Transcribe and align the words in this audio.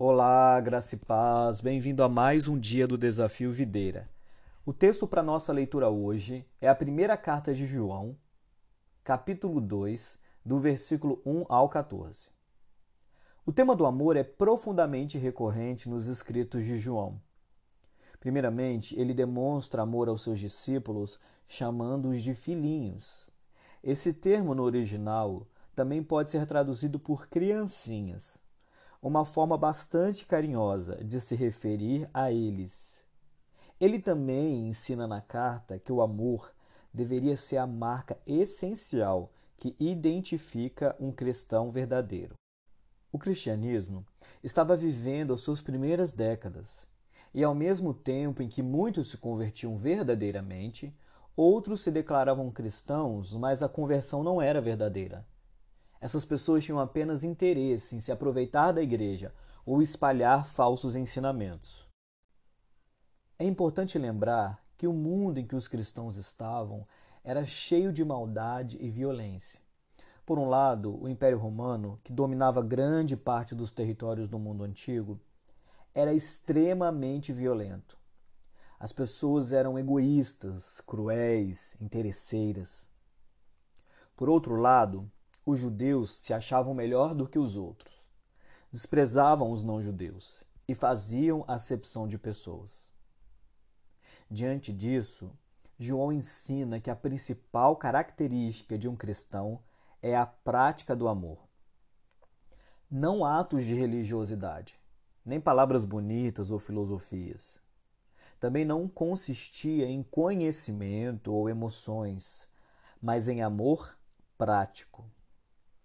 Olá, 0.00 0.60
graça 0.60 0.94
e 0.94 0.98
paz, 0.98 1.60
bem-vindo 1.60 2.04
a 2.04 2.08
mais 2.08 2.46
um 2.46 2.56
dia 2.56 2.86
do 2.86 2.96
Desafio 2.96 3.50
Videira. 3.50 4.08
O 4.64 4.72
texto 4.72 5.08
para 5.08 5.24
nossa 5.24 5.52
leitura 5.52 5.88
hoje 5.88 6.46
é 6.60 6.68
a 6.68 6.74
primeira 6.74 7.16
carta 7.16 7.52
de 7.52 7.66
João, 7.66 8.16
capítulo 9.02 9.60
2, 9.60 10.16
do 10.44 10.60
versículo 10.60 11.20
1 11.26 11.46
ao 11.48 11.68
14. 11.68 12.28
O 13.44 13.50
tema 13.50 13.74
do 13.74 13.84
amor 13.84 14.16
é 14.16 14.22
profundamente 14.22 15.18
recorrente 15.18 15.88
nos 15.88 16.06
escritos 16.06 16.64
de 16.64 16.78
João. 16.78 17.20
Primeiramente, 18.20 18.96
ele 18.96 19.12
demonstra 19.12 19.82
amor 19.82 20.08
aos 20.08 20.22
seus 20.22 20.38
discípulos, 20.38 21.18
chamando-os 21.48 22.22
de 22.22 22.36
filhinhos. 22.36 23.32
Esse 23.82 24.12
termo 24.12 24.54
no 24.54 24.62
original 24.62 25.44
também 25.74 26.04
pode 26.04 26.30
ser 26.30 26.46
traduzido 26.46 27.00
por 27.00 27.26
criancinhas 27.26 28.40
uma 29.00 29.24
forma 29.24 29.56
bastante 29.56 30.26
carinhosa 30.26 30.96
de 31.04 31.20
se 31.20 31.34
referir 31.36 32.08
a 32.12 32.32
eles. 32.32 33.04
Ele 33.80 33.98
também 33.98 34.68
ensina 34.68 35.06
na 35.06 35.20
carta 35.20 35.78
que 35.78 35.92
o 35.92 36.02
amor 36.02 36.52
deveria 36.92 37.36
ser 37.36 37.58
a 37.58 37.66
marca 37.66 38.18
essencial 38.26 39.30
que 39.56 39.76
identifica 39.78 40.96
um 40.98 41.12
cristão 41.12 41.70
verdadeiro. 41.70 42.34
O 43.12 43.18
cristianismo 43.18 44.04
estava 44.42 44.76
vivendo 44.76 45.32
as 45.32 45.40
suas 45.40 45.60
primeiras 45.60 46.12
décadas, 46.12 46.86
e 47.32 47.44
ao 47.44 47.54
mesmo 47.54 47.94
tempo 47.94 48.42
em 48.42 48.48
que 48.48 48.62
muitos 48.62 49.10
se 49.10 49.16
convertiam 49.16 49.76
verdadeiramente, 49.76 50.94
outros 51.36 51.82
se 51.82 51.90
declaravam 51.90 52.50
cristãos, 52.50 53.34
mas 53.34 53.62
a 53.62 53.68
conversão 53.68 54.22
não 54.22 54.42
era 54.42 54.60
verdadeira. 54.60 55.24
Essas 56.00 56.24
pessoas 56.24 56.64
tinham 56.64 56.78
apenas 56.78 57.24
interesse 57.24 57.96
em 57.96 58.00
se 58.00 58.12
aproveitar 58.12 58.72
da 58.72 58.82
igreja 58.82 59.34
ou 59.66 59.82
espalhar 59.82 60.46
falsos 60.46 60.94
ensinamentos. 60.94 61.88
É 63.38 63.44
importante 63.44 63.98
lembrar 63.98 64.64
que 64.76 64.86
o 64.86 64.92
mundo 64.92 65.38
em 65.38 65.46
que 65.46 65.56
os 65.56 65.68
cristãos 65.68 66.16
estavam 66.16 66.86
era 67.24 67.44
cheio 67.44 67.92
de 67.92 68.04
maldade 68.04 68.78
e 68.80 68.88
violência. 68.88 69.60
Por 70.24 70.38
um 70.38 70.48
lado, 70.48 71.00
o 71.02 71.08
Império 71.08 71.38
Romano, 71.38 71.98
que 72.04 72.12
dominava 72.12 72.62
grande 72.62 73.16
parte 73.16 73.54
dos 73.54 73.72
territórios 73.72 74.28
do 74.28 74.38
mundo 74.38 74.62
antigo, 74.62 75.20
era 75.94 76.12
extremamente 76.12 77.32
violento. 77.32 77.98
As 78.78 78.92
pessoas 78.92 79.52
eram 79.52 79.78
egoístas, 79.78 80.80
cruéis, 80.86 81.74
interesseiras. 81.80 82.88
Por 84.14 84.28
outro 84.28 84.56
lado, 84.56 85.10
os 85.48 85.58
judeus 85.58 86.10
se 86.10 86.34
achavam 86.34 86.74
melhor 86.74 87.14
do 87.14 87.26
que 87.26 87.38
os 87.38 87.56
outros, 87.56 88.04
desprezavam 88.70 89.50
os 89.50 89.62
não-judeus 89.62 90.44
e 90.68 90.74
faziam 90.74 91.42
acepção 91.48 92.06
de 92.06 92.18
pessoas. 92.18 92.92
Diante 94.30 94.70
disso, 94.70 95.32
João 95.78 96.12
ensina 96.12 96.78
que 96.78 96.90
a 96.90 96.94
principal 96.94 97.76
característica 97.76 98.76
de 98.76 98.86
um 98.86 98.94
cristão 98.94 99.58
é 100.02 100.14
a 100.14 100.26
prática 100.26 100.94
do 100.94 101.08
amor. 101.08 101.38
Não 102.90 103.24
atos 103.24 103.64
de 103.64 103.74
religiosidade, 103.74 104.78
nem 105.24 105.40
palavras 105.40 105.86
bonitas 105.86 106.50
ou 106.50 106.58
filosofias. 106.58 107.58
Também 108.38 108.66
não 108.66 108.86
consistia 108.86 109.86
em 109.86 110.02
conhecimento 110.02 111.32
ou 111.32 111.48
emoções, 111.48 112.46
mas 113.00 113.28
em 113.28 113.40
amor 113.40 113.96
prático. 114.36 115.10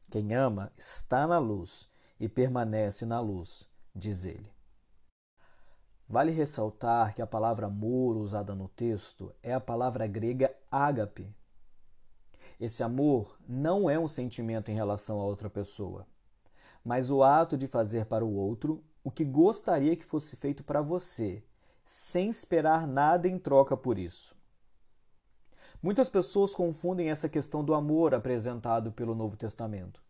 Quem 0.09 0.33
ama 0.33 0.71
está 0.77 1.25
na 1.25 1.39
luz 1.39 1.89
e 2.19 2.29
permanece 2.29 3.05
na 3.05 3.19
luz, 3.19 3.69
diz 3.95 4.25
ele. 4.25 4.51
Vale 6.07 6.31
ressaltar 6.31 7.15
que 7.15 7.21
a 7.21 7.27
palavra 7.27 7.67
amor 7.67 8.17
usada 8.17 8.53
no 8.53 8.67
texto 8.67 9.33
é 9.41 9.53
a 9.53 9.59
palavra 9.59 10.05
grega 10.05 10.53
ágape. 10.69 11.33
Esse 12.59 12.83
amor 12.83 13.37
não 13.47 13.89
é 13.89 13.97
um 13.97 14.07
sentimento 14.07 14.69
em 14.69 14.75
relação 14.75 15.19
a 15.19 15.25
outra 15.25 15.49
pessoa, 15.49 16.05
mas 16.83 17.09
o 17.09 17.23
ato 17.23 17.57
de 17.57 17.67
fazer 17.67 18.05
para 18.05 18.23
o 18.23 18.33
outro 18.35 18.83
o 19.03 19.11
que 19.11 19.25
gostaria 19.25 19.95
que 19.95 20.05
fosse 20.05 20.35
feito 20.35 20.63
para 20.63 20.81
você, 20.81 21.43
sem 21.83 22.29
esperar 22.29 22.87
nada 22.87 23.27
em 23.27 23.37
troca 23.37 23.75
por 23.75 23.97
isso. 23.97 24.35
Muitas 25.83 26.07
pessoas 26.07 26.55
confundem 26.55 27.09
essa 27.09 27.27
questão 27.27 27.61
do 27.61 27.73
amor 27.73 28.15
apresentado 28.15 28.89
pelo 28.93 29.13
Novo 29.13 29.35
Testamento, 29.35 30.01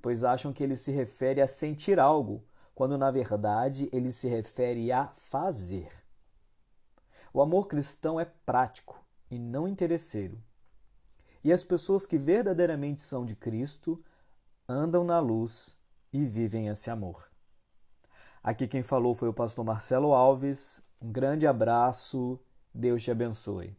pois 0.00 0.22
acham 0.22 0.52
que 0.52 0.62
ele 0.62 0.76
se 0.76 0.92
refere 0.92 1.40
a 1.40 1.46
sentir 1.48 1.98
algo, 1.98 2.44
quando 2.72 2.96
na 2.96 3.10
verdade 3.10 3.88
ele 3.92 4.12
se 4.12 4.28
refere 4.28 4.92
a 4.92 5.08
fazer. 5.16 5.90
O 7.34 7.42
amor 7.42 7.66
cristão 7.66 8.20
é 8.20 8.24
prático 8.24 9.04
e 9.28 9.40
não 9.40 9.66
interesseiro. 9.66 10.40
E 11.42 11.52
as 11.52 11.64
pessoas 11.64 12.06
que 12.06 12.16
verdadeiramente 12.16 13.00
são 13.00 13.26
de 13.26 13.34
Cristo 13.34 14.00
andam 14.68 15.02
na 15.02 15.18
luz 15.18 15.76
e 16.12 16.24
vivem 16.24 16.68
esse 16.68 16.90
amor. 16.90 17.28
Aqui 18.40 18.68
quem 18.68 18.84
falou 18.84 19.16
foi 19.16 19.28
o 19.28 19.34
pastor 19.34 19.64
Marcelo 19.64 20.12
Alves. 20.12 20.80
Um 21.02 21.10
grande 21.10 21.44
abraço. 21.44 22.38
Deus 22.72 23.02
te 23.02 23.10
abençoe. 23.10 23.76